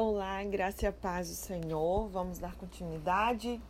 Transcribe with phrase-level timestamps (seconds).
[0.00, 2.08] Olá, graça e a paz do Senhor.
[2.10, 3.60] Vamos dar continuidade,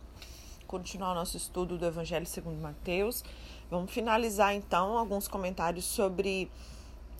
[0.67, 3.23] continuar o nosso estudo do Evangelho segundo Mateus.
[3.67, 6.51] Vamos finalizar então alguns comentários sobre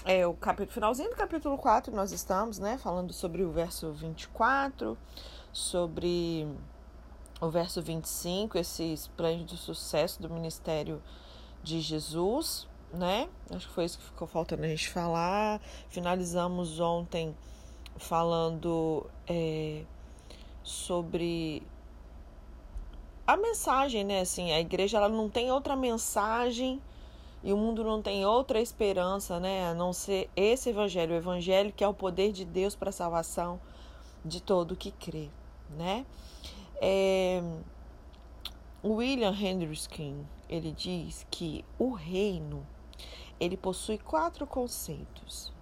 [0.05, 2.77] é, o capítulo, finalzinho do capítulo 4 nós estamos, né?
[2.77, 4.95] Falando sobre o verso 24,
[5.51, 6.47] sobre
[7.41, 11.01] o verso 25, esse esplêndido sucesso do ministério
[11.63, 13.27] de Jesus, né?
[13.49, 15.59] Acho que foi isso que ficou faltando a gente falar.
[15.89, 17.35] Finalizamos ontem
[17.99, 19.83] falando é,
[20.63, 21.61] sobre
[23.27, 24.21] a mensagem, né?
[24.21, 26.81] Assim, a igreja ela não tem outra mensagem
[27.43, 29.69] e o mundo não tem outra esperança, né?
[29.69, 32.93] A não ser esse evangelho, o evangelho que é o poder de Deus para a
[32.93, 33.59] salvação
[34.25, 35.29] de todo que crê,
[35.77, 36.05] né?
[36.81, 37.43] É,
[38.83, 42.65] William Hendrickson ele diz que o reino
[43.39, 45.53] ele possui quatro conceitos: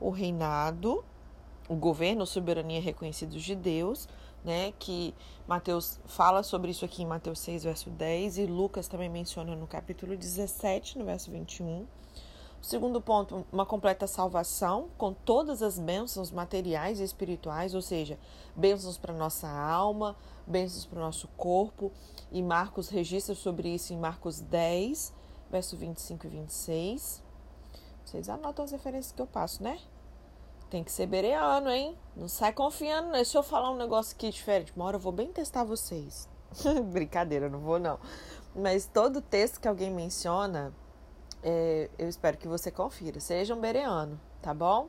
[0.00, 1.04] o reinado,
[1.68, 4.08] o governo, soberania reconhecidos de Deus,
[4.44, 5.12] né, que
[5.46, 9.66] Mateus fala sobre isso aqui em Mateus 6, verso 10, e Lucas também menciona no
[9.66, 11.86] capítulo 17, no verso 21.
[12.62, 18.18] O segundo ponto, uma completa salvação com todas as bênçãos materiais e espirituais, ou seja,
[18.54, 21.92] bênçãos para nossa alma, bênçãos para o nosso corpo,
[22.30, 25.12] e Marcos registra sobre isso em Marcos 10,
[25.50, 27.22] verso 25 e 26.
[28.04, 29.78] Vocês anotam as referências que eu passo, né?
[30.70, 31.96] Tem que ser bereano, hein?
[32.16, 33.22] Não sai confiando, né?
[33.22, 36.28] Se eu falar um negócio aqui diferente, uma hora eu vou bem testar vocês.
[36.92, 37.98] Brincadeira, não vou não.
[38.54, 40.72] Mas todo texto que alguém menciona,
[41.42, 43.20] é, eu espero que você confira.
[43.20, 44.88] Seja um bereano, tá bom?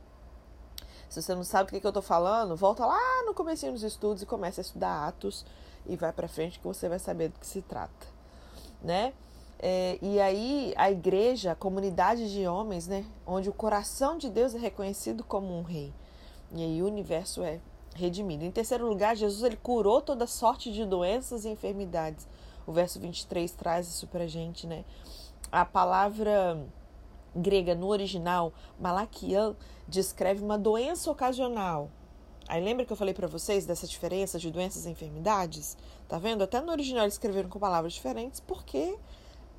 [1.09, 3.83] Se você não sabe o que, que eu tô falando, volta lá no começo dos
[3.83, 5.45] estudos e começa a estudar Atos
[5.85, 8.07] e vai para frente que você vai saber do que se trata,
[8.81, 9.13] né?
[9.59, 14.53] É, e aí a igreja, a comunidade de homens, né, onde o coração de Deus
[14.53, 15.93] é reconhecido como um rei.
[16.53, 17.59] E aí o universo é
[17.95, 18.45] redimido.
[18.45, 22.27] Em terceiro lugar, Jesus ele curou toda sorte de doenças e enfermidades.
[22.65, 24.85] O verso 23 traz isso pra gente, né?
[25.51, 26.59] A palavra
[27.35, 29.55] grega no original, malaquian,
[29.87, 31.89] descreve uma doença ocasional.
[32.47, 35.77] Aí lembra que eu falei para vocês dessa diferença de doenças e enfermidades?
[36.07, 36.43] Tá vendo?
[36.43, 38.97] Até no original eles escreveram com palavras diferentes, porque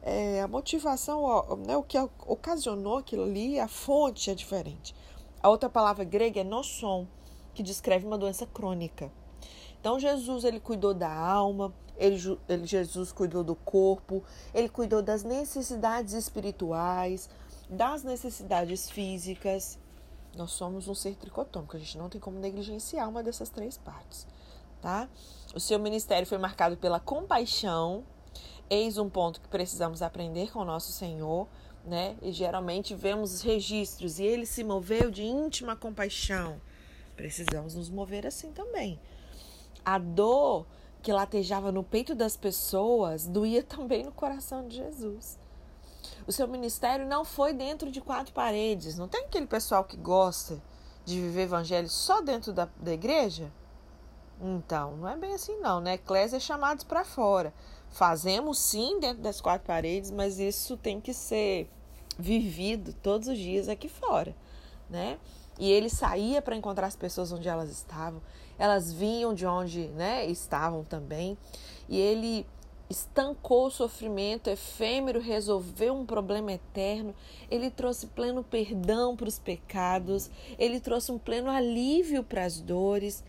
[0.02, 4.94] é, a motivação, né, o que ocasionou aquilo ali, a fonte é diferente.
[5.42, 7.06] A outra palavra grega é nosson,
[7.54, 9.10] que descreve uma doença crônica.
[9.80, 14.22] Então Jesus ele cuidou da alma, ele, ele, Jesus cuidou do corpo,
[14.54, 17.28] ele cuidou das necessidades espirituais,
[17.68, 19.78] das necessidades físicas.
[20.36, 24.26] Nós somos um ser tricotômico, a gente não tem como negligenciar uma dessas três partes,
[24.80, 25.08] tá?
[25.54, 28.04] O seu ministério foi marcado pela compaixão,
[28.70, 31.48] Eis um ponto que precisamos aprender com o nosso Senhor,
[31.84, 32.16] né?
[32.20, 36.60] E geralmente vemos registros e ele se moveu de íntima compaixão.
[37.16, 39.00] Precisamos nos mover assim também.
[39.84, 40.66] A dor
[41.02, 45.38] que latejava no peito das pessoas doía também no coração de Jesus.
[46.26, 48.98] O seu ministério não foi dentro de quatro paredes.
[48.98, 50.62] Não tem aquele pessoal que gosta
[51.04, 53.50] de viver evangelho só dentro da, da igreja?
[54.40, 55.94] Então, não é bem assim não, né?
[55.94, 57.52] Eclésia é chamados para fora.
[57.90, 61.68] Fazemos sim dentro das quatro paredes, mas isso tem que ser
[62.18, 64.34] vivido todos os dias aqui fora,
[64.88, 65.18] né?
[65.58, 68.22] E ele saía para encontrar as pessoas onde elas estavam,
[68.58, 71.36] elas vinham de onde né, estavam também,
[71.88, 72.46] e ele
[72.88, 77.14] estancou o sofrimento efêmero, resolveu um problema eterno,
[77.50, 83.22] ele trouxe pleno perdão para os pecados, ele trouxe um pleno alívio para as dores.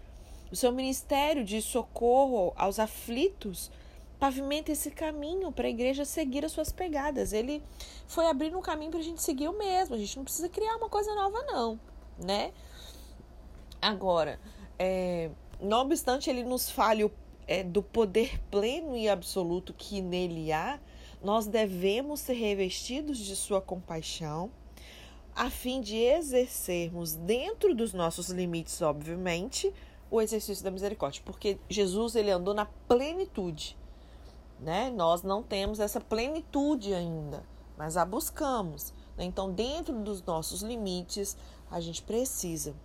[0.52, 3.70] O seu ministério de socorro aos aflitos
[4.20, 7.32] pavimenta esse caminho para a igreja seguir as suas pegadas.
[7.32, 7.64] Ele
[8.06, 9.96] foi abrindo um caminho para a gente seguir o mesmo.
[9.96, 11.80] A gente não precisa criar uma coisa nova, não,
[12.18, 12.52] né?
[13.82, 14.40] Agora,
[14.78, 15.30] é,
[15.62, 17.10] não obstante ele nos fale
[17.48, 20.80] é, do poder pleno e absoluto que nele há,
[21.24, 24.52] nós devemos ser revestidos de sua compaixão,
[25.34, 29.74] a fim de exercermos dentro dos nossos limites, obviamente,
[30.12, 33.78] o exercício da misericórdia, porque Jesus ele andou na plenitude
[34.60, 34.90] né?
[34.90, 37.44] Nós não temos essa plenitude ainda,
[37.78, 38.94] mas a buscamos.
[39.18, 39.26] Né?
[39.26, 41.38] Então, dentro dos nossos limites,
[41.70, 42.76] a gente precisa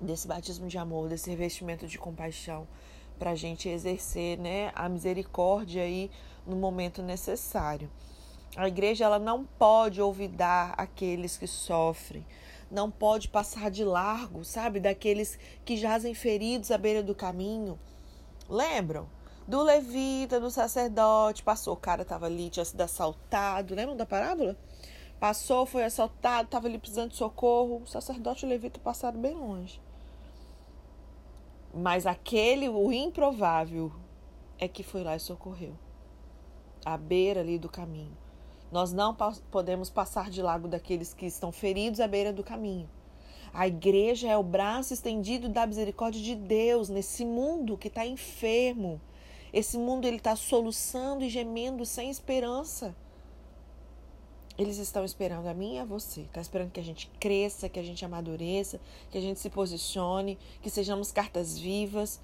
[0.00, 2.66] desse batismo de amor, desse revestimento de compaixão,
[3.18, 6.10] para a gente exercer né, a misericórdia aí
[6.46, 7.90] no momento necessário.
[8.56, 12.24] A igreja ela não pode olvidar aqueles que sofrem,
[12.70, 17.78] não pode passar de largo, sabe, daqueles que jazem feridos à beira do caminho.
[18.48, 19.08] Lembram?
[19.48, 21.42] Do levita, do sacerdote.
[21.42, 23.74] Passou, o cara tava ali, tinha sido assaltado.
[23.74, 24.54] Lembram da parábola?
[25.18, 27.82] Passou, foi assaltado, tava ali precisando de socorro.
[27.82, 29.80] O sacerdote e o levita passaram bem longe.
[31.74, 33.90] Mas aquele, o improvável,
[34.58, 35.74] é que foi lá e socorreu.
[36.84, 38.16] À beira ali do caminho.
[38.70, 39.16] Nós não
[39.50, 42.88] podemos passar de lago daqueles que estão feridos à beira do caminho.
[43.52, 49.00] A igreja é o braço estendido da misericórdia de Deus nesse mundo que está enfermo.
[49.52, 52.94] Esse mundo ele está soluçando e gemendo sem esperança.
[54.58, 56.22] Eles estão esperando a mim e a você.
[56.22, 58.80] Está esperando que a gente cresça, que a gente amadureça,
[59.10, 62.20] que a gente se posicione, que sejamos cartas vivas.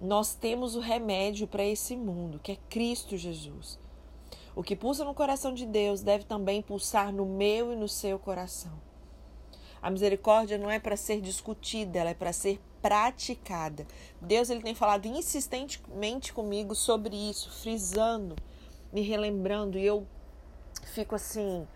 [0.00, 3.78] Nós temos o remédio para esse mundo, que é Cristo Jesus.
[4.54, 8.18] O que pulsa no coração de Deus deve também pulsar no meu e no seu
[8.18, 8.91] coração.
[9.82, 13.86] A misericórdia não é para ser discutida, ela é para ser praticada.
[14.20, 18.36] Deus ele tem falado insistentemente comigo sobre isso, frisando,
[18.92, 20.06] me relembrando, e eu
[20.84, 21.66] fico assim,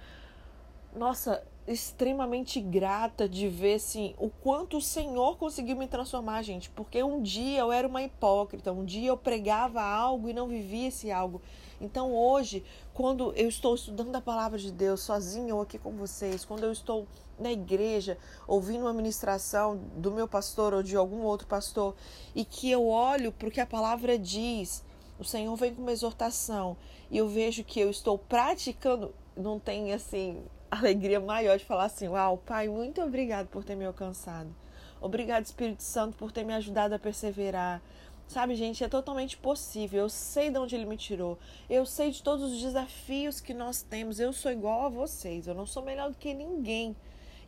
[0.94, 7.02] nossa, extremamente grata de ver assim o quanto o Senhor conseguiu me transformar, gente, porque
[7.02, 11.10] um dia eu era uma hipócrita, um dia eu pregava algo e não vivia esse
[11.10, 11.42] algo.
[11.80, 12.64] Então hoje,
[12.94, 16.72] quando eu estou estudando a palavra de Deus sozinha ou aqui com vocês, quando eu
[16.72, 17.06] estou
[17.38, 21.94] na igreja ouvindo uma ministração do meu pastor ou de algum outro pastor
[22.34, 24.82] e que eu olho para o que a palavra diz,
[25.18, 26.76] o Senhor vem com uma exortação
[27.10, 32.08] e eu vejo que eu estou praticando, não tem assim alegria maior de falar assim:
[32.08, 34.54] Uau, Pai, muito obrigado por ter me alcançado.
[35.00, 37.82] Obrigado, Espírito Santo, por ter me ajudado a perseverar.
[38.28, 40.00] Sabe, gente, é totalmente possível.
[40.00, 41.38] Eu sei de onde ele me tirou.
[41.70, 44.18] Eu sei de todos os desafios que nós temos.
[44.18, 45.46] Eu sou igual a vocês.
[45.46, 46.96] Eu não sou melhor do que ninguém.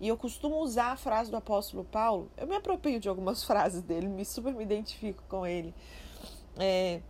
[0.00, 2.30] E eu costumo usar a frase do apóstolo Paulo.
[2.36, 5.74] Eu me aproprio de algumas frases dele, me super me identifico com ele.
[6.56, 7.00] É,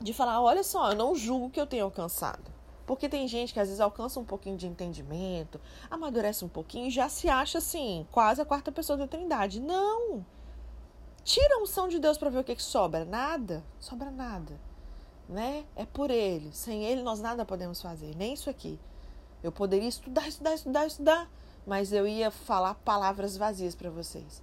[0.00, 2.56] de falar: olha só, eu não julgo que eu tenho alcançado.
[2.86, 5.60] Porque tem gente que às vezes alcança um pouquinho de entendimento,
[5.90, 9.60] amadurece um pouquinho e já se acha assim, quase a quarta pessoa da Trindade.
[9.60, 10.24] Não!
[11.26, 13.04] Tira a unção de Deus para ver o que, que sobra.
[13.04, 14.60] Nada, sobra nada.
[15.28, 15.64] Né?
[15.74, 16.52] É por Ele.
[16.52, 18.78] Sem Ele nós nada podemos fazer, nem isso aqui.
[19.42, 21.30] Eu poderia estudar, estudar, estudar, estudar,
[21.66, 24.40] mas eu ia falar palavras vazias para vocês.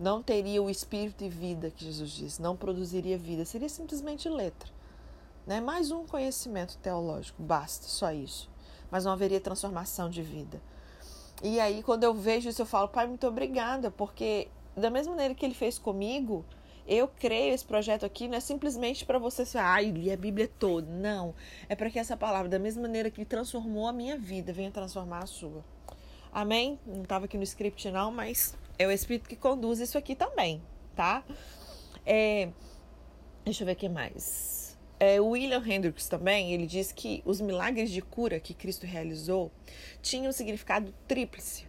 [0.00, 4.70] Não teria o espírito e vida que Jesus disse, não produziria vida, seria simplesmente letra.
[5.46, 5.60] Né?
[5.60, 8.50] Mais um conhecimento teológico, basta, só isso.
[8.90, 10.58] Mas não haveria transformação de vida.
[11.42, 15.34] E aí, quando eu vejo isso, eu falo, Pai, muito obrigada, porque da mesma maneira
[15.34, 16.44] que Ele fez comigo,
[16.86, 20.50] eu creio esse projeto aqui não é simplesmente para você ser, ai, li a Bíblia
[20.58, 20.90] toda.
[20.90, 21.34] Não.
[21.68, 25.20] É para que essa palavra, da mesma maneira que transformou a minha vida, venha transformar
[25.20, 25.64] a sua.
[26.30, 26.78] Amém?
[26.86, 30.60] Não estava aqui no script, não, mas é o Espírito que conduz isso aqui também,
[30.94, 31.24] tá?
[32.04, 32.50] É,
[33.44, 34.76] deixa eu ver o que mais.
[34.98, 39.50] É, William Hendricks também, ele diz que os milagres de cura que Cristo realizou
[40.02, 41.66] tinham um significado tríplice.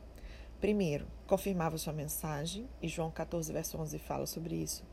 [0.60, 4.83] Primeiro, confirmava sua mensagem, e João 14, verso 11 fala sobre isso.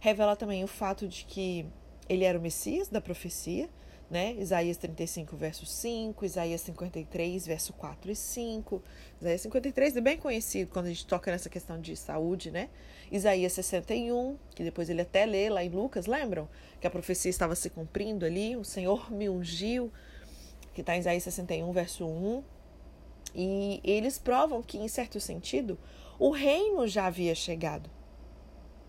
[0.00, 1.66] Revela também o fato de que
[2.08, 3.68] ele era o Messias da profecia,
[4.10, 4.34] né?
[4.34, 8.82] Isaías 35, verso 5, Isaías 53, verso 4 e 5.
[9.20, 12.68] Isaías 53 é bem conhecido quando a gente toca nessa questão de saúde, né?
[13.10, 16.48] Isaías 61, que depois ele até lê lá em Lucas, lembram?
[16.80, 19.92] Que a profecia estava se cumprindo ali, o Senhor me ungiu,
[20.72, 22.55] que está em Isaías 61, verso 1.
[23.38, 25.78] E eles provam que, em certo sentido,
[26.18, 27.90] o reino já havia chegado.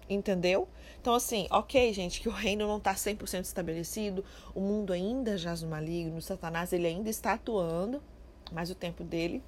[0.10, 0.70] Entendeu?
[1.02, 4.24] Então, assim, ok, gente, que o reino não está 100% estabelecido,
[4.56, 8.02] o mundo ainda jaz no maligno, Satanás ele ainda está atuando,
[8.50, 9.44] mas o tempo dele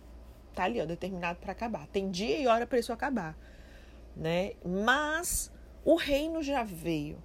[0.49, 1.87] está ali, ó, determinado para acabar.
[1.87, 3.37] Tem dia e hora para isso acabar,
[4.13, 4.51] né?
[4.65, 5.49] Mas
[5.85, 7.23] o reino já veio.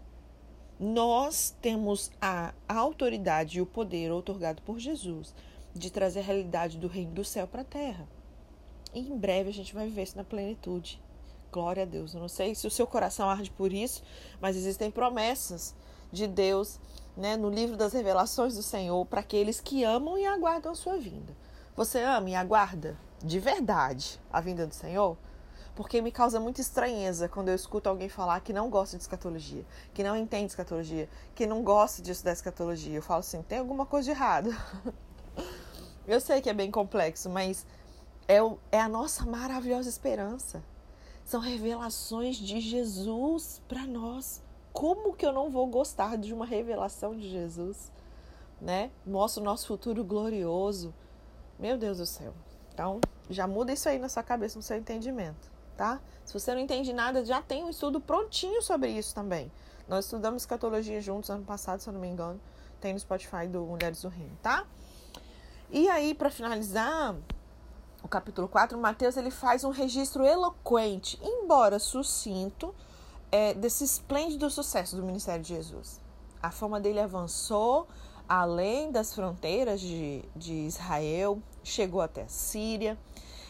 [0.79, 5.35] Nós temos a autoridade e o poder otorgado por Jesus
[5.75, 8.09] de trazer a realidade do reino do céu para a terra.
[8.95, 11.03] E em breve a gente vai viver isso na plenitude.
[11.51, 12.15] Glória a Deus.
[12.15, 14.03] Eu não sei se o seu coração arde por isso,
[14.41, 15.75] mas existem promessas
[16.13, 16.79] de Deus
[17.17, 20.97] né, no livro das revelações do Senhor para aqueles que amam e aguardam a sua
[20.97, 21.37] vinda.
[21.77, 25.17] Você ama e aguarda de verdade a vinda do Senhor?
[25.75, 29.67] Porque me causa muita estranheza quando eu escuto alguém falar que não gosta de escatologia,
[29.93, 32.95] que não entende escatologia, que não gosta disso da escatologia.
[32.97, 34.51] Eu falo assim: tem alguma coisa de errado.
[36.07, 37.67] eu sei que é bem complexo, mas
[38.29, 40.63] é, o, é a nossa maravilhosa esperança.
[41.25, 44.43] São revelações de Jesus para nós.
[44.73, 47.91] Como que eu não vou gostar de uma revelação de Jesus?
[48.61, 48.91] Né?
[49.07, 50.93] Mostra o nosso futuro glorioso.
[51.59, 52.35] Meu Deus do céu.
[52.73, 56.01] Então, já muda isso aí na sua cabeça, no seu entendimento, tá?
[56.25, 59.51] Se você não entende nada, já tem um estudo prontinho sobre isso também.
[59.89, 62.41] Nós estudamos escatologia juntos ano passado, se eu não me engano.
[62.81, 64.67] Tem no Spotify do Mulheres do Reino, tá?
[65.77, 67.17] E aí, para finalizar,
[68.01, 72.73] o capítulo 4, Mateus ele faz um registro eloquente, embora sucinto,
[73.33, 76.01] é, desse esplêndido sucesso do ministério de Jesus.
[76.41, 77.89] A fama dele avançou
[78.29, 82.97] além das fronteiras de, de Israel, chegou até a Síria.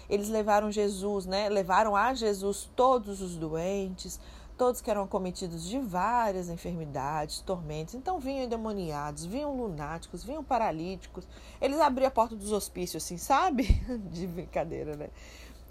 [0.09, 1.51] Eles levaram Jesus, né?
[1.51, 4.19] Levaram a Jesus todos os doentes,
[4.57, 7.95] todos que eram cometidos de várias enfermidades, tormentos.
[7.95, 11.27] Então vinham endemoniados, vinham lunáticos, vinham paralíticos.
[11.61, 13.65] Eles abriam a porta dos hospícios, assim, sabe?
[14.11, 15.11] De brincadeira, né?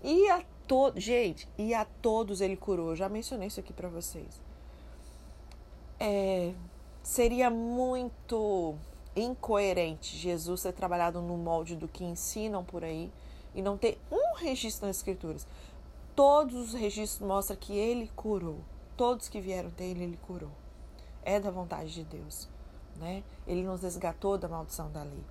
[0.04, 2.96] E a todos, gente, e a todos ele curou.
[2.96, 4.42] Já mencionei isso aqui para vocês.
[6.00, 6.54] É,
[7.02, 8.76] seria muito
[9.16, 13.12] incoerente Jesus ser trabalhado no molde do que ensinam por aí
[13.56, 15.48] e não ter um registro nas escrituras.
[16.16, 18.60] Todos os registros mostram que ele curou.
[18.96, 20.52] Todos que vieram até ele, ele curou.
[21.24, 22.48] É da vontade de Deus.
[22.98, 23.24] Né?
[23.48, 25.24] Ele nos resgatou da maldição da lei.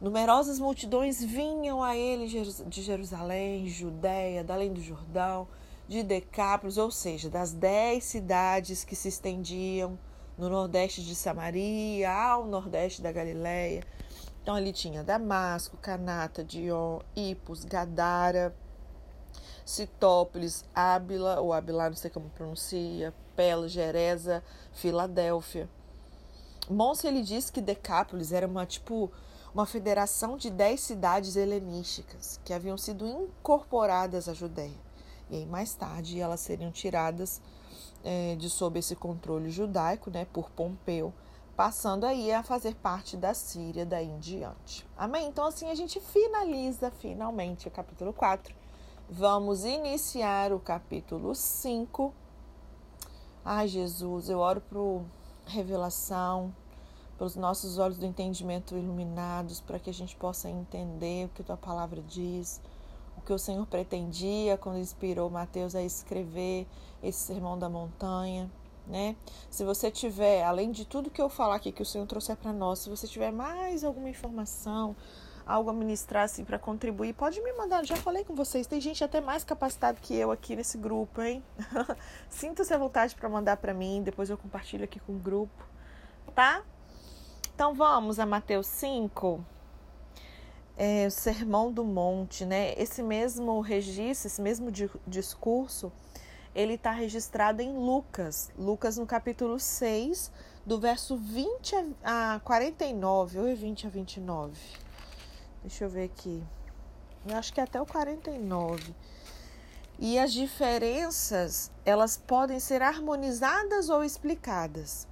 [0.00, 5.46] Numerosas multidões vinham a ele de Jerusalém, Judéia, da além do Jordão,
[5.86, 9.98] de Decápolis, ou seja, das dez cidades que se estendiam
[10.36, 13.84] no nordeste de Samaria, ao nordeste da Galiléia.
[14.42, 18.54] Então ali tinha Damasco, Canata, Dion, Ipos, Gadara,
[19.64, 24.42] Citópolis, Ábila, ou Ábila, não sei como pronuncia, Pela, Gereza,
[24.72, 25.68] Filadélfia.
[26.68, 29.10] Monse ele disse que Decápolis era uma tipo
[29.54, 34.74] uma federação de dez cidades helenísticas que haviam sido incorporadas à Judéia.
[35.30, 37.40] E aí mais tarde elas seriam tiradas
[38.02, 41.14] é, de sob esse controle judaico, né, por Pompeu,
[41.56, 44.84] passando aí a fazer parte da Síria daí em diante.
[44.96, 45.28] Amém?
[45.28, 48.63] Então assim a gente finaliza finalmente o capítulo 4
[49.10, 52.10] Vamos iniciar o capítulo 5.
[53.44, 55.04] Ai, Jesus, eu oro por
[55.44, 56.54] revelação,
[57.18, 61.56] pelos nossos olhos do entendimento iluminados, para que a gente possa entender o que tua
[61.56, 62.62] palavra diz,
[63.18, 66.66] o que o Senhor pretendia quando inspirou Mateus a escrever
[67.02, 68.50] esse sermão da montanha.
[68.86, 69.16] Né?
[69.50, 72.54] Se você tiver, além de tudo que eu falar aqui que o Senhor trouxe para
[72.54, 74.96] nós, se você tiver mais alguma informação,
[75.46, 77.84] algo a ministrar assim para contribuir, pode me mandar.
[77.84, 81.42] Já falei com vocês, tem gente até mais capacitada que eu aqui nesse grupo, hein?
[82.28, 85.64] Sinta-se à vontade para mandar para mim, depois eu compartilho aqui com o grupo,
[86.34, 86.62] tá?
[87.54, 89.44] Então vamos a Mateus 5.
[90.76, 92.74] É, o Sermão do Monte, né?
[92.76, 95.92] Esse mesmo registro, esse mesmo di discurso,
[96.54, 100.32] ele está registrado em Lucas, Lucas no capítulo 6,
[100.66, 104.83] do verso 20 a 49, ou 20 a 29.
[105.64, 106.42] Deixa eu ver aqui.
[107.26, 108.94] Eu acho que é até o 49.
[109.98, 115.08] E as diferenças, elas podem ser harmonizadas ou explicadas.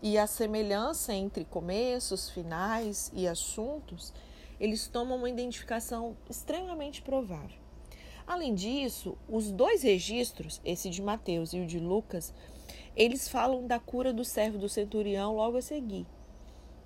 [0.00, 4.14] E a semelhança entre começos, finais e assuntos,
[4.58, 7.60] eles tomam uma identificação extremamente provável.
[8.26, 12.32] Além disso, os dois registros, esse de Mateus e o de Lucas,
[12.96, 16.06] eles falam da cura do servo do centurião logo a seguir.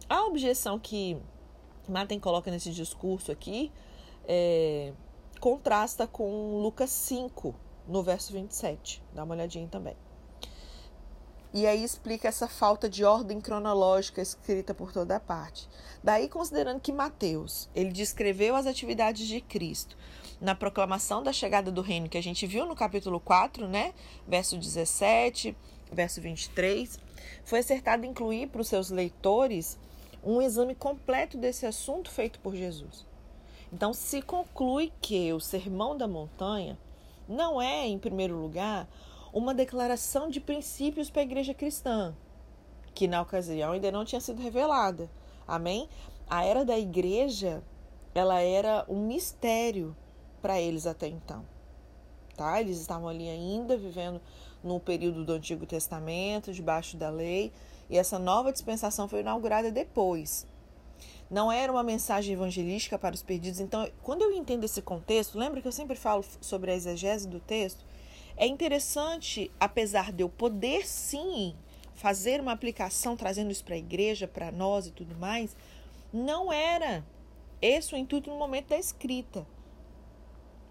[0.08, 1.16] A objeção que
[1.88, 3.72] Martin coloca nesse discurso aqui,
[4.26, 4.92] é,
[5.40, 7.54] contrasta com Lucas 5,
[7.86, 9.02] no verso 27.
[9.14, 9.96] Dá uma olhadinha também.
[11.54, 15.66] E aí explica essa falta de ordem cronológica escrita por toda parte.
[16.04, 19.96] Daí, considerando que Mateus, ele descreveu as atividades de Cristo
[20.38, 23.94] na proclamação da chegada do reino que a gente viu no capítulo 4, né?
[24.28, 25.56] Verso 17,
[25.90, 26.98] verso 23,
[27.44, 29.78] foi acertado incluir para os seus leitores
[30.26, 33.06] um exame completo desse assunto feito por Jesus.
[33.72, 36.76] Então, se conclui que o Sermão da Montanha
[37.28, 38.88] não é, em primeiro lugar,
[39.32, 42.12] uma declaração de princípios para a igreja cristã,
[42.92, 45.08] que na ocasião ainda não tinha sido revelada.
[45.46, 45.88] Amém?
[46.28, 47.62] A era da igreja,
[48.12, 49.96] ela era um mistério
[50.42, 51.44] para eles até então.
[52.36, 52.60] Tá?
[52.60, 54.20] Eles estavam ali ainda vivendo
[54.62, 57.52] no período do Antigo Testamento, debaixo da lei,
[57.88, 60.46] e essa nova dispensação foi inaugurada depois.
[61.30, 63.60] Não era uma mensagem evangelística para os perdidos.
[63.60, 67.40] Então, quando eu entendo esse contexto, lembra que eu sempre falo sobre a exegese do
[67.40, 67.84] texto?
[68.36, 71.54] É interessante, apesar de eu poder sim
[71.94, 75.56] fazer uma aplicação trazendo isso para a igreja, para nós e tudo mais,
[76.12, 77.04] não era
[77.60, 79.46] esse o intuito no momento da escrita.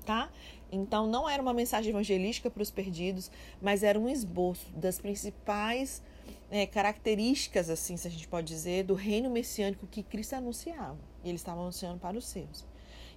[0.05, 0.29] Tá?
[0.72, 3.31] Então, não era uma mensagem evangelística para os perdidos,
[3.62, 6.01] mas era um esboço das principais
[6.50, 10.98] é, características, assim, se a gente pode dizer, do reino messiânico que Cristo anunciava.
[11.24, 12.65] E ele estava anunciando para os seus.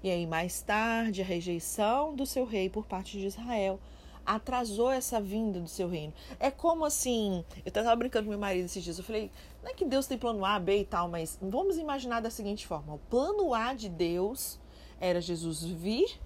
[0.02, 3.80] E aí, mais tarde, a rejeição do seu rei por parte de Israel
[4.24, 6.12] atrasou essa vinda do seu reino.
[6.38, 9.30] É como assim, eu estava brincando com meu marido esses dias, eu falei,
[9.62, 12.66] não é que Deus tem plano A, B e tal, mas vamos imaginar da seguinte
[12.66, 14.60] forma: o plano A de Deus
[15.00, 16.20] era Jesus vir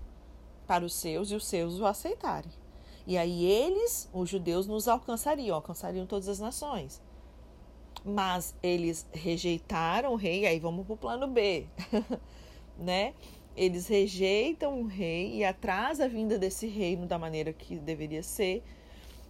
[0.67, 2.51] para os seus e os seus o aceitarem.
[3.07, 7.01] E aí eles, os judeus, nos alcançariam, alcançariam todas as nações.
[8.05, 11.67] Mas eles rejeitaram o rei, aí vamos para o plano B,
[12.79, 13.15] né?
[13.57, 18.63] Eles rejeitam o rei e atrasa a vinda desse reino da maneira que deveria ser.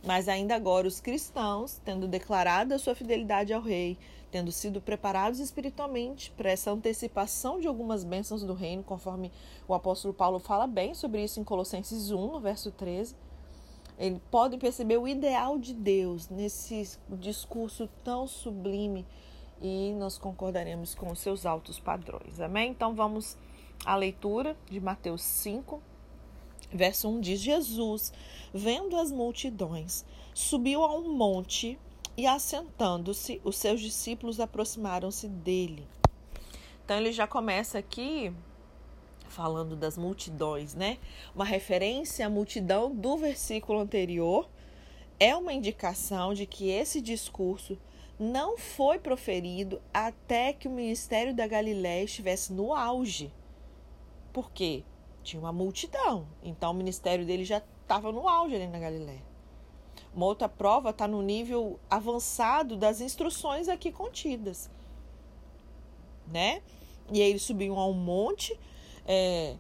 [0.05, 3.97] Mas ainda agora os cristãos, tendo declarado a sua fidelidade ao rei,
[4.31, 9.31] tendo sido preparados espiritualmente para essa antecipação de algumas bênçãos do reino, conforme
[9.69, 13.15] o apóstolo Paulo fala bem sobre isso em Colossenses 1, no verso 13.
[14.03, 19.07] Eles podem perceber o ideal de Deus nesse discurso tão sublime
[19.61, 22.41] e nós concordaremos com os seus altos padrões.
[22.41, 22.73] Amém?
[22.73, 23.39] Então vamos
[23.87, 25.81] à leitura de Mateus 5,
[26.73, 28.13] verso 1 diz: Jesus,
[28.53, 30.05] vendo as multidões,
[30.35, 31.79] subiu a um monte
[32.17, 35.87] e assentando-se, os seus discípulos aproximaram-se dele.
[36.85, 38.35] Então ele já começa aqui
[39.33, 40.99] falando das multidões, né?
[41.35, 44.49] Uma referência à multidão do versículo anterior
[45.19, 47.79] é uma indicação de que esse discurso
[48.19, 53.33] não foi proferido até que o ministério da Galiléia estivesse no auge.
[54.33, 54.85] Por quê?
[55.23, 59.23] Tinha uma multidão, então o ministério dele já estava no auge ali na Galiléia.
[60.15, 64.71] Uma outra prova está no nível avançado das instruções aqui contidas,
[66.27, 66.63] né?
[67.11, 68.59] E aí eles subiam a um monte,
[69.07, 69.55] é,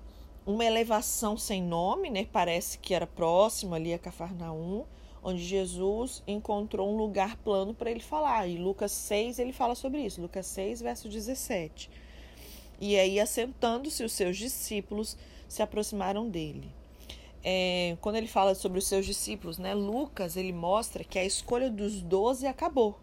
[0.47, 2.27] uma elevação sem nome, né?
[2.33, 4.85] Parece que era próximo ali a Cafarnaum,
[5.23, 8.47] onde Jesus encontrou um lugar plano para ele falar.
[8.47, 11.91] E Lucas 6 ele fala sobre isso, Lucas 6, verso 17.
[12.81, 15.17] E aí, assentando-se, os seus discípulos
[15.49, 16.73] se aproximaram dele
[17.45, 21.71] é, quando ele fala sobre os seus discípulos, né, Lucas ele mostra que a escolha
[21.71, 22.99] dos doze acabou.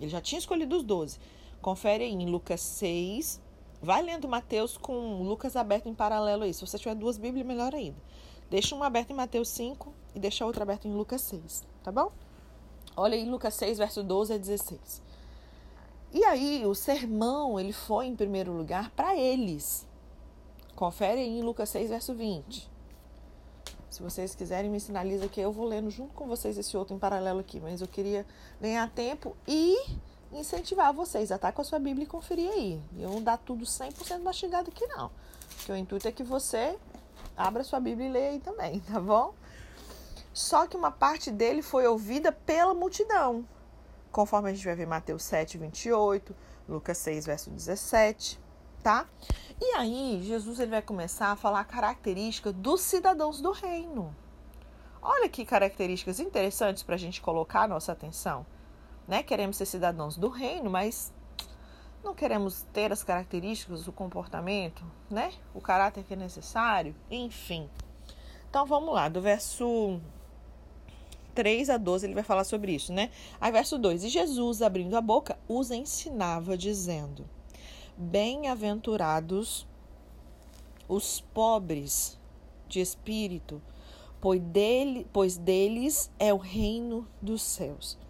[0.00, 1.18] Ele já tinha escolhido os doze.
[1.60, 3.40] Confere aí em Lucas 6.
[3.82, 6.54] Vai lendo Mateus com Lucas aberto em paralelo aí.
[6.54, 7.96] Se você tiver duas Bíblias, melhor ainda.
[8.48, 11.90] Deixa uma aberta em Mateus 5 e deixa a outra aberta em Lucas 6, tá
[11.90, 12.12] bom?
[12.96, 15.02] Olha aí Lucas 6, verso 12 a 16.
[16.12, 19.86] E aí, o sermão, ele foi em primeiro lugar para eles.
[20.76, 22.70] Confere aí em Lucas 6, verso 20.
[23.88, 26.98] Se vocês quiserem, me sinaliza que eu vou lendo junto com vocês esse outro em
[26.98, 27.58] paralelo aqui.
[27.58, 28.24] Mas eu queria
[28.60, 29.76] ganhar tempo e
[30.32, 32.82] incentivar vocês a estar com a sua Bíblia e conferir aí.
[32.98, 35.10] Eu não dá tudo 100% mastigado aqui, não.
[35.56, 36.78] Porque o intuito é que você
[37.36, 39.34] abra sua Bíblia e leia aí também, tá bom?
[40.32, 43.46] Só que uma parte dele foi ouvida pela multidão,
[44.10, 46.34] conforme a gente vai ver Mateus 7, 28,
[46.68, 48.40] Lucas 6, verso 17,
[48.82, 49.06] tá?
[49.60, 54.14] E aí, Jesus ele vai começar a falar a característica dos cidadãos do reino.
[55.02, 58.46] Olha que características interessantes para a gente colocar a nossa atenção.
[59.12, 59.22] Né?
[59.22, 61.12] Queremos ser cidadãos do reino, mas
[62.02, 65.34] não queremos ter as características, o comportamento, né?
[65.52, 67.68] o caráter que é necessário, enfim.
[68.48, 70.00] Então vamos lá, do verso
[71.34, 73.10] 3 a 12 ele vai falar sobre isso, né?
[73.38, 77.28] Aí verso 2: E Jesus, abrindo a boca, os ensinava, dizendo:
[77.94, 79.68] Bem-aventurados
[80.88, 82.18] os pobres
[82.66, 83.60] de espírito,
[84.22, 88.00] pois, dele, pois deles é o reino dos céus.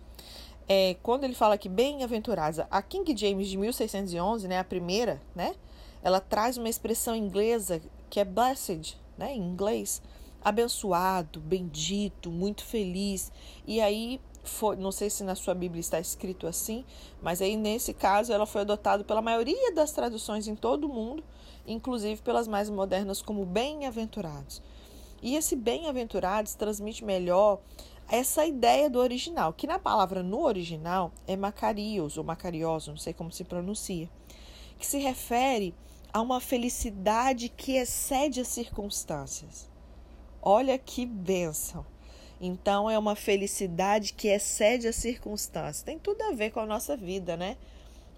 [0.69, 5.55] É, quando ele fala que bem-aventurados, a King James de 1611, né, a primeira, né,
[6.03, 10.01] ela traz uma expressão inglesa que é blessed, né, em inglês,
[10.43, 13.31] abençoado, bendito, muito feliz.
[13.67, 16.85] E aí foi, não sei se na sua Bíblia está escrito assim,
[17.21, 21.23] mas aí nesse caso ela foi adotada pela maioria das traduções em todo o mundo,
[21.67, 24.61] inclusive pelas mais modernas como bem-aventurados.
[25.23, 27.61] E esse bem-aventurados transmite melhor
[28.13, 33.15] essa ideia do original, que na palavra no original é macarios ou macarios, não sei
[33.15, 34.07] como se pronuncia,
[34.79, 35.75] que se refere
[36.13, 39.67] a uma felicidade que excede as circunstâncias.
[40.43, 41.87] Olha que bênção!
[42.39, 45.83] Então é uma felicidade que excede as circunstâncias.
[45.83, 47.57] Tem tudo a ver com a nossa vida, né?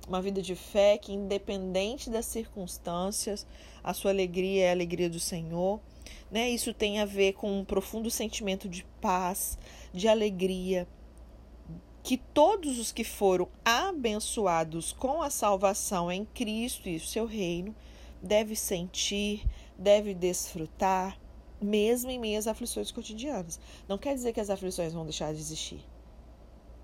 [0.09, 3.47] Uma vida de fé que, independente das circunstâncias,
[3.83, 5.79] a sua alegria é a alegria do Senhor.
[6.31, 6.51] Né?
[6.51, 9.57] Isso tem a ver com um profundo sentimento de paz,
[9.95, 10.89] de alegria,
[12.03, 17.75] que todos os que foram abençoados com a salvação em Cristo e o seu reino
[18.21, 19.47] devem sentir,
[19.79, 21.19] devem desfrutar,
[21.63, 23.61] mesmo em meio às aflições cotidianas.
[23.89, 25.81] Não quer dizer que as aflições vão deixar de existir.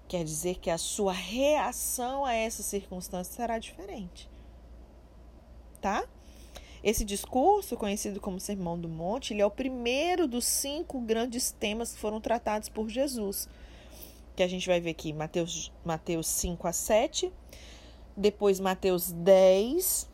[0.07, 4.31] Quer dizer que a sua reação a essas circunstâncias será diferente.
[5.81, 6.09] Tá?
[6.83, 11.93] Esse discurso, conhecido como Sermão do Monte, ele é o primeiro dos cinco grandes temas
[11.93, 13.49] que foram tratados por Jesus.
[14.35, 17.31] Que a gente vai ver aqui, Mateus, Mateus 5 a 7,
[18.17, 20.09] depois Mateus 10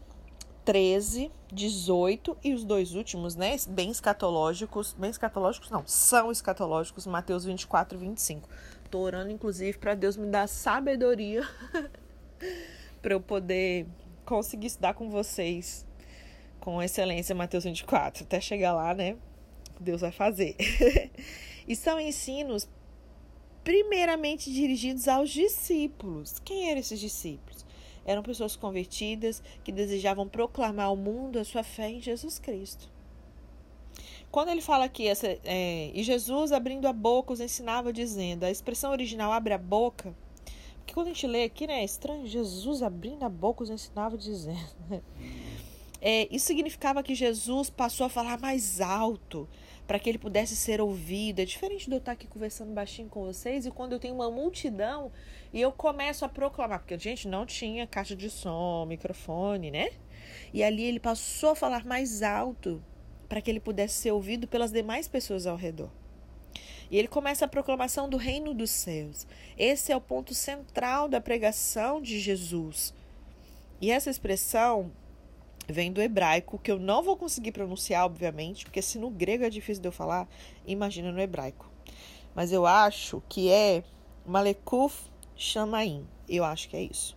[0.66, 7.44] 13, 18 e os dois últimos, né, bem escatológicos, bem escatológicos não, são escatológicos, Mateus
[7.44, 8.48] 24 e 25.
[8.90, 11.48] Tô orando inclusive para Deus me dar sabedoria
[13.00, 13.86] para eu poder
[14.24, 15.85] conseguir estudar com vocês
[16.66, 19.16] com excelência Mateus 24, até chegar lá, né?
[19.78, 20.56] Deus vai fazer.
[21.68, 22.68] e são ensinos
[23.62, 26.40] primeiramente dirigidos aos discípulos.
[26.44, 27.64] Quem eram esses discípulos?
[28.04, 32.90] Eram pessoas convertidas que desejavam proclamar ao mundo a sua fé em Jesus Cristo.
[34.28, 38.50] Quando ele fala aqui, essa, é, e Jesus abrindo a boca os ensinava dizendo, a
[38.50, 40.12] expressão original abre a boca,
[40.78, 44.18] porque quando a gente lê aqui, né, é estranho, Jesus abrindo a boca os ensinava
[44.18, 44.74] dizendo.
[46.08, 49.48] É, isso significava que Jesus passou a falar mais alto,
[49.88, 51.40] para que ele pudesse ser ouvido.
[51.40, 54.30] É diferente de eu estar aqui conversando baixinho com vocês e quando eu tenho uma
[54.30, 55.10] multidão
[55.52, 59.90] e eu começo a proclamar, porque a gente não tinha caixa de som, microfone, né?
[60.54, 62.80] E ali ele passou a falar mais alto
[63.28, 65.90] para que ele pudesse ser ouvido pelas demais pessoas ao redor.
[66.88, 69.26] E ele começa a proclamação do reino dos céus.
[69.58, 72.94] Esse é o ponto central da pregação de Jesus.
[73.80, 74.92] E essa expressão
[75.68, 79.50] vem do hebraico, que eu não vou conseguir pronunciar, obviamente, porque se no grego é
[79.50, 80.28] difícil de eu falar,
[80.66, 81.70] imagina no hebraico.
[82.34, 83.82] Mas eu acho que é
[84.24, 86.06] Malekuf Shamaim.
[86.28, 87.16] Eu acho que é isso.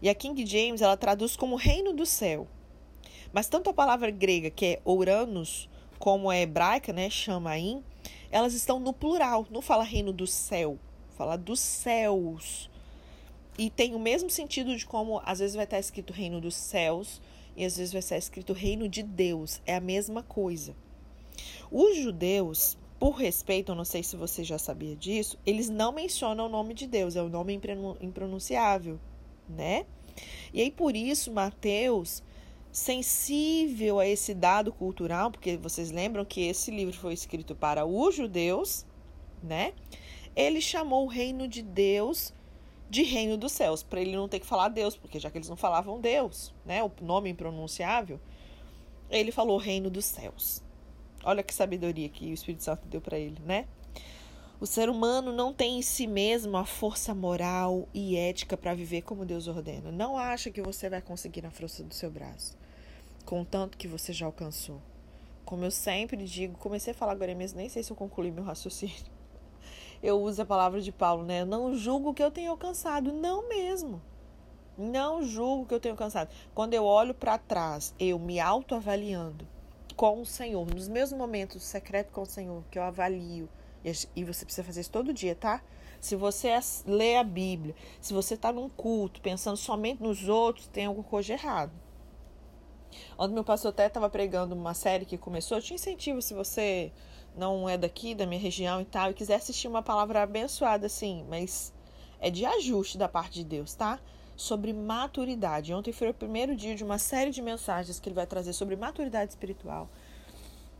[0.00, 2.46] E a King James, ela traduz como reino do céu.
[3.32, 5.68] Mas tanto a palavra grega, que é Uranus,
[5.98, 7.82] como a hebraica, né, Shamaim,
[8.30, 10.78] elas estão no plural, não fala reino do céu,
[11.16, 12.70] fala dos céus.
[13.58, 17.20] E tem o mesmo sentido de como às vezes vai estar escrito reino dos céus,
[17.56, 19.60] e às vezes vai estar escrito reino de Deus.
[19.64, 20.76] É a mesma coisa.
[21.70, 26.46] Os judeus, por respeito, eu não sei se você já sabia disso, eles não mencionam
[26.46, 27.58] o nome de Deus, é o nome
[28.00, 28.98] impronunciável,
[29.48, 29.86] né?
[30.52, 32.22] E aí por isso Mateus,
[32.72, 38.14] sensível a esse dado cultural, porque vocês lembram que esse livro foi escrito para os
[38.14, 38.86] judeus,
[39.42, 39.72] né?
[40.34, 42.34] Ele chamou o reino de Deus
[42.88, 45.48] de reino dos céus, para ele não ter que falar Deus, porque já que eles
[45.48, 48.20] não falavam Deus, né, o nome impronunciável,
[49.10, 50.62] ele falou reino dos céus.
[51.24, 53.66] Olha que sabedoria que o Espírito Santo deu para ele, né?
[54.60, 59.02] O ser humano não tem em si mesmo a força moral e ética para viver
[59.02, 59.92] como Deus ordena.
[59.92, 62.56] Não acha que você vai conseguir na força do seu braço,
[63.24, 64.80] contanto que você já alcançou.
[65.44, 68.44] Como eu sempre digo, comecei a falar agora mesmo, nem sei se eu concluí meu
[68.44, 69.15] raciocínio
[70.02, 71.42] eu uso a palavra de Paulo, né?
[71.42, 73.12] Eu não julgo que eu tenho alcançado.
[73.12, 74.00] Não mesmo.
[74.78, 76.30] Não julgo que eu tenho alcançado.
[76.54, 79.46] Quando eu olho para trás, eu me autoavaliando
[79.96, 83.48] com o Senhor, nos meus momentos secretos com o Senhor, que eu avalio,
[84.14, 85.62] e você precisa fazer isso todo dia, tá?
[85.98, 86.50] Se você
[86.84, 91.32] lê a Bíblia, se você está num culto pensando somente nos outros, tem alguma coisa
[91.32, 91.72] errado.
[93.18, 95.56] Ontem meu pastor até estava pregando uma série que começou.
[95.56, 96.92] Eu te incentivo se você
[97.36, 101.24] não é daqui, da minha região e tal, e quiser assistir uma palavra abençoada, assim,
[101.28, 101.72] mas
[102.20, 104.00] é de ajuste da parte de Deus, tá?
[104.34, 105.72] Sobre maturidade.
[105.72, 108.76] Ontem foi o primeiro dia de uma série de mensagens que ele vai trazer sobre
[108.76, 109.88] maturidade espiritual.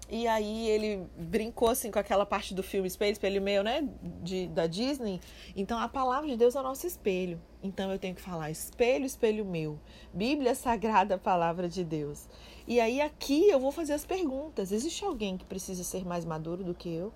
[0.08, 3.88] E aí ele brincou assim com aquela parte do filme Espelho, Espelho Meu, né?
[4.22, 5.20] De, da Disney.
[5.56, 7.40] Então a palavra de Deus é o nosso espelho.
[7.60, 9.80] Então eu tenho que falar espelho, espelho meu.
[10.14, 12.28] Bíblia Sagrada, palavra de Deus.
[12.66, 14.72] E aí aqui eu vou fazer as perguntas.
[14.72, 17.12] Existe alguém que precisa ser mais maduro do que eu?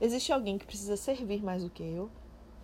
[0.00, 2.08] Existe alguém que precisa servir mais do que eu?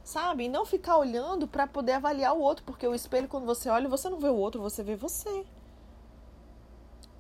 [0.04, 0.44] Sabe?
[0.44, 3.88] E não ficar olhando para poder avaliar o outro, porque o espelho quando você olha,
[3.88, 5.44] você não vê o outro, você vê você.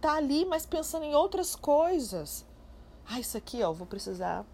[0.00, 2.46] Tá ali, mas pensando em outras coisas.
[3.04, 4.46] Ah, isso aqui, ó, vou precisar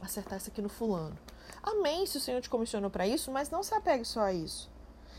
[0.00, 1.18] acertar isso aqui no fulano.
[1.62, 4.71] Amém se o Senhor te comissionou para isso, mas não se apegue só a isso.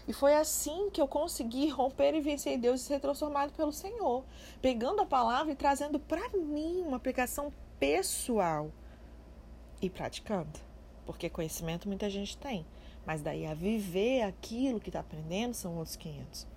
[0.08, 4.24] E foi assim que eu consegui romper e vencer Deus e ser transformado pelo Senhor,
[4.62, 8.70] pegando a palavra e trazendo para mim uma aplicação pessoal
[9.82, 10.60] e praticando.
[11.06, 12.66] Porque conhecimento muita gente tem,
[13.06, 16.48] mas daí a viver aquilo que está aprendendo são outros 500.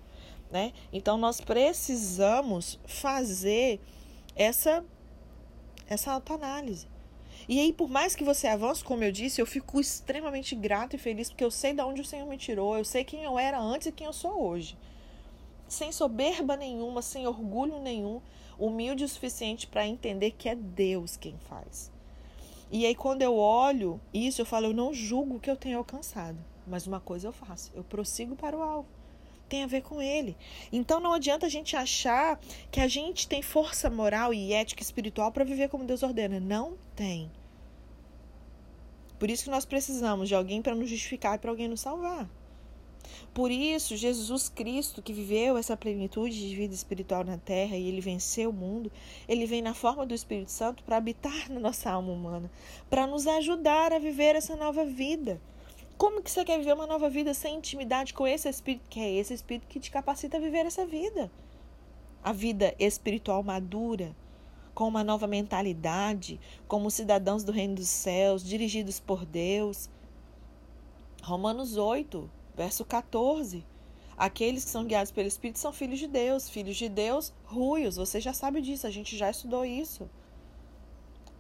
[0.51, 0.73] Né?
[0.93, 3.81] Então nós precisamos fazer
[4.35, 4.85] essa
[5.89, 6.89] essa autoanálise.
[7.49, 10.99] E aí, por mais que você avance, como eu disse, eu fico extremamente grato e
[10.99, 13.61] feliz porque eu sei de onde o Senhor me tirou, eu sei quem eu era
[13.61, 14.77] antes e quem eu sou hoje.
[15.69, 18.21] Sem soberba nenhuma, sem orgulho nenhum,
[18.59, 21.91] humilde o suficiente para entender que é Deus quem faz.
[22.71, 26.39] E aí, quando eu olho isso, eu falo, eu não julgo que eu tenho alcançado,
[26.67, 28.96] mas uma coisa eu faço, eu prossigo para o alvo
[29.49, 30.37] tem a ver com ele.
[30.73, 35.33] Então não adianta a gente achar que a gente tem força moral e ética espiritual
[35.33, 36.41] para viver como Deus ordena.
[36.41, 37.31] Não tem.
[39.19, 42.29] Por isso que nós precisamos de alguém para nos justificar e para alguém nos salvar.
[43.33, 48.01] Por isso, Jesus Cristo, que viveu essa plenitude de vida espiritual na terra e ele
[48.01, 48.91] venceu o mundo,
[49.29, 52.51] ele vem na forma do Espírito Santo para habitar na nossa alma humana,
[52.91, 55.41] para nos ajudar a viver essa nova vida.
[55.99, 59.15] Como que você quer viver uma nova vida sem intimidade com esse Espírito, que é
[59.15, 61.31] esse Espírito que te capacita a viver essa vida?
[62.23, 64.15] A vida espiritual madura,
[64.75, 69.89] com uma nova mentalidade, como cidadãos do reino dos céus, dirigidos por Deus.
[71.23, 73.65] Romanos 8, verso 14.
[74.19, 76.47] Aqueles que são guiados pelo Espírito são filhos de Deus.
[76.47, 77.97] Filhos de Deus, ruios.
[77.97, 80.11] Você já sabe disso, a gente já estudou isso.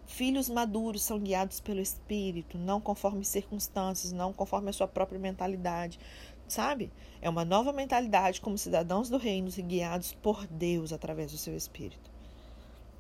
[0.06, 5.98] Filhos maduros são guiados pelo Espírito, não conforme circunstâncias, não conforme a sua própria mentalidade.
[6.46, 6.92] Sabe?
[7.20, 11.56] É uma nova mentalidade como cidadãos do reino e guiados por Deus através do seu
[11.56, 12.10] Espírito.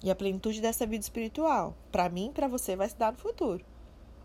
[0.02, 3.18] E a plenitude dessa vida espiritual, para mim e para você, vai se dar no
[3.18, 3.64] futuro.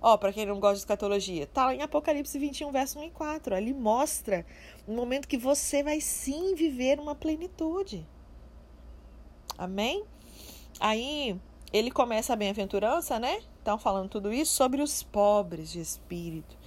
[0.01, 3.11] Ó, para quem não gosta de escatologia, tá lá em Apocalipse 21, verso 1 e
[3.11, 3.53] 4.
[3.53, 4.43] Ali mostra
[4.87, 8.07] um momento que você vai sim viver uma plenitude.
[9.55, 10.03] Amém?
[10.79, 11.39] Aí
[11.71, 13.41] ele começa a bem-aventurança, né?
[13.61, 16.57] Então, falando tudo isso sobre os pobres de espírito.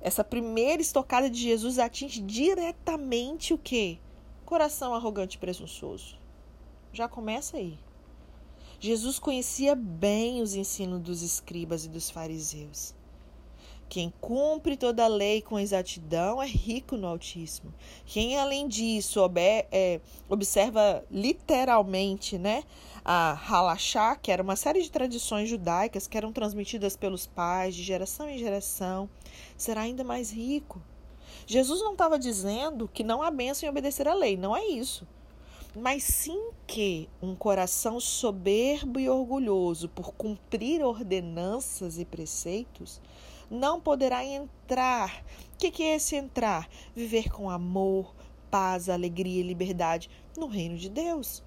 [0.00, 3.98] Essa primeira estocada de Jesus atinge diretamente o quê?
[4.44, 6.18] Coração arrogante e presunçoso.
[6.92, 7.78] Já começa aí.
[8.78, 12.94] Jesus conhecia bem os ensinos dos escribas e dos fariseus.
[13.88, 17.72] Quem cumpre toda a lei com exatidão é rico no Altíssimo.
[18.04, 19.20] Quem, além disso,
[19.70, 22.64] é, observa literalmente né,
[23.04, 27.82] a halachá, que era uma série de tradições judaicas que eram transmitidas pelos pais de
[27.82, 29.08] geração em geração,
[29.56, 30.80] será ainda mais rico.
[31.46, 35.06] Jesus não estava dizendo que não há bênção em obedecer à lei, não é isso
[35.74, 43.00] mas sim que um coração soberbo e orgulhoso por cumprir ordenanças e preceitos
[43.50, 45.24] não poderá entrar.
[45.52, 46.68] O que, que é esse entrar?
[46.94, 48.14] Viver com amor,
[48.50, 51.42] paz, alegria e liberdade no reino de Deus.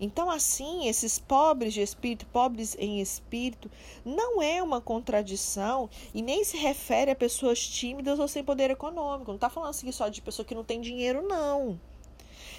[0.00, 3.70] Então, assim, esses pobres de espírito, pobres em espírito,
[4.04, 9.30] não é uma contradição e nem se refere a pessoas tímidas ou sem poder econômico.
[9.30, 11.78] Não está falando assim só de pessoa que não tem dinheiro, não.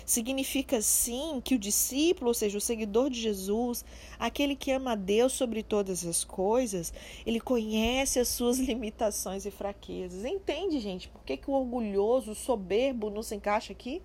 [0.08, 3.84] Significa sim que o discípulo, ou seja, o seguidor de Jesus,
[4.18, 6.94] aquele que ama a Deus sobre todas as coisas,
[7.26, 10.24] ele conhece as suas limitações e fraquezas.
[10.24, 11.10] Entende, gente?
[11.10, 14.02] Por que, que o orgulhoso, o soberbo não se encaixa aqui?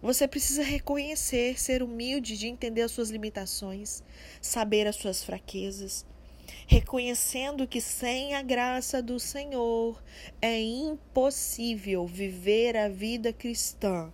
[0.00, 4.02] Você precisa reconhecer, ser humilde de entender as suas limitações,
[4.40, 6.06] saber as suas fraquezas,
[6.66, 10.02] reconhecendo que sem a graça do Senhor
[10.40, 14.12] é impossível viver a vida cristã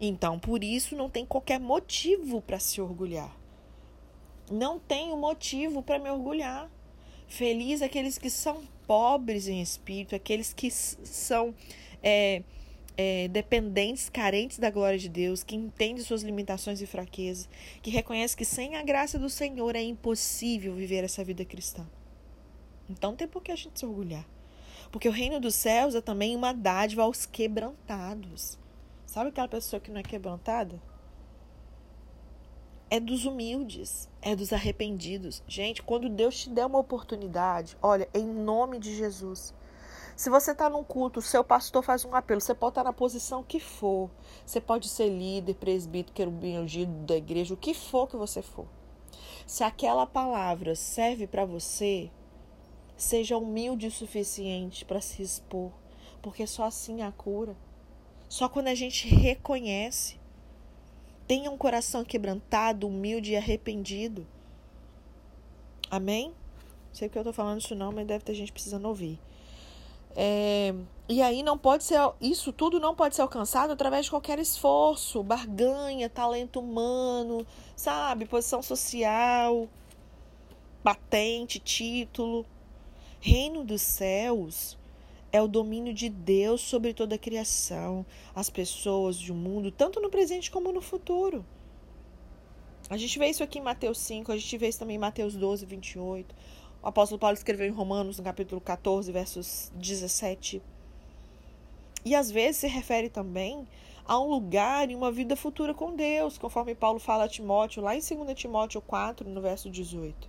[0.00, 3.34] então, por isso, não tem qualquer motivo para se orgulhar.
[4.50, 6.70] Não tenho motivo para me orgulhar.
[7.26, 11.54] Feliz aqueles que são pobres em espírito, aqueles que são
[12.02, 12.42] é,
[12.96, 17.48] é, dependentes, carentes da glória de Deus, que entendem suas limitações e fraquezas,
[17.82, 21.86] que reconhece que sem a graça do Senhor é impossível viver essa vida cristã.
[22.88, 24.26] Então tem por que a gente se orgulhar.
[24.92, 28.58] Porque o reino dos céus é também uma dádiva aos quebrantados.
[29.06, 30.80] Sabe aquela pessoa que não é quebrantada?
[32.90, 35.42] É dos humildes, é dos arrependidos.
[35.48, 39.52] Gente, quando Deus te der uma oportunidade, olha, em nome de Jesus.
[40.16, 42.90] Se você está num culto, o seu pastor faz um apelo, você pode estar tá
[42.90, 44.08] na posição que for.
[44.46, 48.66] Você pode ser líder, presbítero, querubim ungido da igreja, o que for que você for.
[49.44, 52.10] Se aquela palavra serve para você,
[52.96, 55.72] seja humilde o suficiente para se expor,
[56.22, 57.56] porque só assim há cura.
[58.28, 60.18] Só quando a gente reconhece,
[61.26, 64.26] tenha um coração quebrantado, humilde e arrependido.
[65.90, 66.32] Amém?
[66.92, 69.18] Sei porque eu estou falando isso não, mas deve ter gente precisando ouvir.
[70.16, 70.74] É,
[71.08, 75.22] e aí não pode ser, isso tudo não pode ser alcançado através de qualquer esforço,
[75.22, 77.46] barganha, talento humano,
[77.76, 79.68] sabe, posição social,
[80.82, 82.46] patente, título.
[83.20, 84.78] Reino dos céus
[85.32, 90.10] é o domínio de Deus sobre toda a criação, as pessoas, o mundo, tanto no
[90.10, 91.44] presente como no futuro.
[92.88, 95.34] A gente vê isso aqui em Mateus 5, a gente vê isso também em Mateus
[95.34, 96.34] 12, 28.
[96.84, 100.60] O apóstolo Paulo escreveu em Romanos, no capítulo 14, versos 17.
[102.04, 103.66] E às vezes se refere também
[104.04, 107.96] a um lugar e uma vida futura com Deus, conforme Paulo fala a Timóteo, lá
[107.96, 110.28] em 2 Timóteo 4, no verso 18.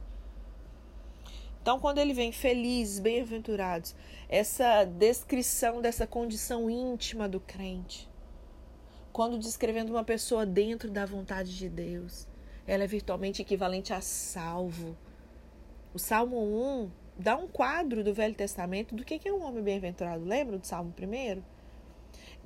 [1.62, 3.94] Então, quando ele vem felizes, bem-aventurados,
[4.30, 8.10] essa descrição dessa condição íntima do crente,
[9.12, 12.26] quando descrevendo uma pessoa dentro da vontade de Deus,
[12.66, 14.96] ela é virtualmente equivalente a salvo.
[15.96, 20.26] O Salmo 1 dá um quadro do Velho Testamento do que é um homem bem-aventurado.
[20.26, 21.42] Lembra do Salmo 1?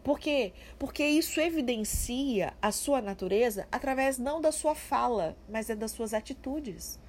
[0.03, 0.53] Por quê?
[0.77, 6.13] Porque isso evidencia a sua natureza através não da sua fala, mas é das suas
[6.13, 6.99] atitudes.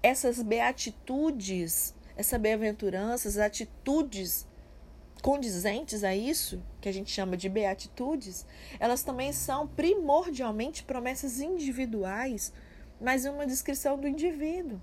[0.00, 4.46] Essas beatitudes, essa bem-aventurança, as atitudes
[5.20, 8.46] condizentes a isso, que a gente chama de beatitudes,
[8.78, 12.52] elas também são primordialmente promessas individuais,
[13.00, 14.80] mas uma descrição do indivíduo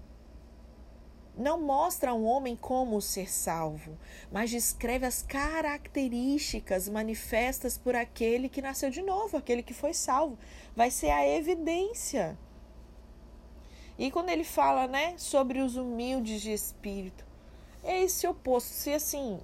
[1.35, 3.97] não mostra um homem como ser salvo,
[4.31, 10.37] mas descreve as características manifestas por aquele que nasceu de novo, aquele que foi salvo.
[10.75, 12.37] Vai ser a evidência.
[13.97, 17.25] E quando ele fala, né, sobre os humildes de espírito,
[17.83, 18.69] é esse oposto.
[18.69, 19.39] Se assim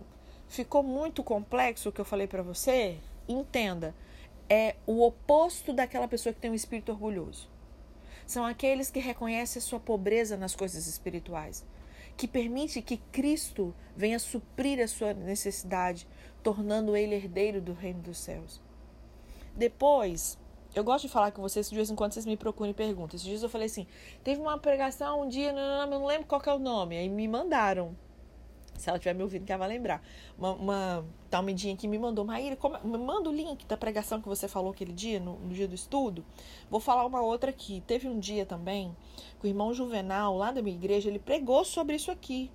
[0.47, 3.95] ficou muito complexo o que eu falei para você, entenda,
[4.47, 7.49] é o oposto daquela pessoa que tem um espírito orgulhoso.
[8.29, 11.65] São aqueles que reconhecem a sua pobreza nas coisas espirituais
[12.15, 16.07] que permite que Cristo venha suprir a sua necessidade,
[16.43, 18.61] tornando ele herdeiro do reino dos céus.
[19.55, 20.37] Depois,
[20.75, 23.15] eu gosto de falar com vocês, de vez em quando vocês me procuram e perguntam.
[23.15, 23.87] Esses dias eu falei assim:
[24.23, 26.99] teve uma pregação um dia, não, não, não, não lembro qual é o nome.
[26.99, 27.97] Aí me mandaram
[28.79, 30.01] se ela estiver me ouvindo, que ela vai lembrar.
[30.37, 34.27] Uma, uma talmidinha que me mandou, Maíra, como, me manda o link da pregação que
[34.27, 36.25] você falou aquele dia, no, no, dia do estudo.
[36.69, 37.83] Vou falar uma outra aqui.
[37.85, 38.95] Teve um dia também
[39.39, 42.51] que o irmão Juvenal, lá da minha igreja, ele pregou sobre isso aqui.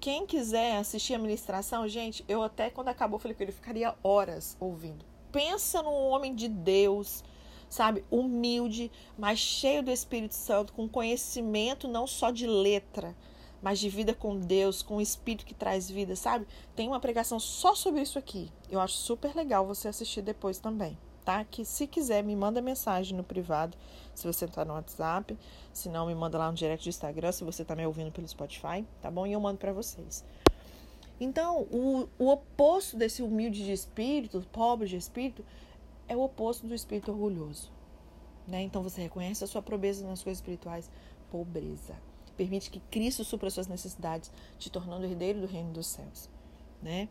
[0.00, 4.56] Quem quiser assistir a ministração, gente, eu até quando acabou falei que ele ficaria horas
[4.58, 5.04] ouvindo.
[5.30, 7.22] Pensa num homem de Deus,
[7.68, 13.14] sabe, humilde, mas cheio do Espírito Santo, com conhecimento não só de letra,
[13.62, 16.46] mas de vida com Deus, com o Espírito que traz vida, sabe?
[16.74, 18.50] Tem uma pregação só sobre isso aqui.
[18.70, 21.44] Eu acho super legal você assistir depois também, tá?
[21.44, 23.76] Que se quiser, me manda mensagem no privado,
[24.14, 25.36] se você tá no WhatsApp.
[25.72, 28.26] Se não, me manda lá no direct do Instagram, se você tá me ouvindo pelo
[28.26, 29.26] Spotify, tá bom?
[29.26, 30.24] E eu mando para vocês.
[31.20, 35.44] Então, o, o oposto desse humilde de espírito, pobre de espírito,
[36.08, 37.70] é o oposto do espírito orgulhoso.
[38.48, 38.62] Né?
[38.62, 40.90] Então, você reconhece a sua pobreza nas coisas espirituais,
[41.30, 41.94] pobreza
[42.40, 46.30] permite que Cristo supra suas necessidades, te tornando herdeiro do reino dos céus,
[46.80, 47.06] né?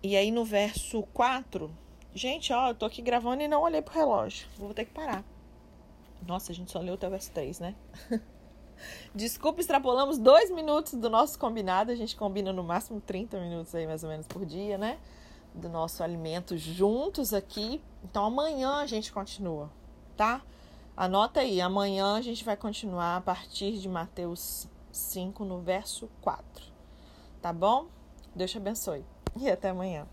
[0.00, 1.68] E aí no verso 4,
[2.14, 4.46] gente, ó, eu tô aqui gravando e não olhei pro relógio.
[4.56, 5.24] Vou ter que parar.
[6.24, 7.74] Nossa, a gente só leu até o verso 3, né?
[9.12, 11.90] Desculpa, extrapolamos dois minutos do nosso combinado.
[11.90, 15.00] A gente combina no máximo 30 minutos aí, mais ou menos, por dia, né?
[15.52, 17.82] Do nosso alimento juntos aqui.
[18.04, 19.68] Então amanhã a gente continua,
[20.16, 20.42] tá?
[20.96, 26.44] Anota aí, amanhã a gente vai continuar a partir de Mateus 5, no verso 4.
[27.42, 27.86] Tá bom?
[28.32, 29.04] Deus te abençoe
[29.36, 30.06] e até amanhã.